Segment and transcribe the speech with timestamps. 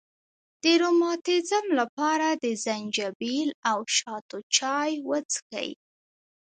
[0.63, 5.71] د روماتیزم لپاره د زنجبیل او شاتو چای وڅښئ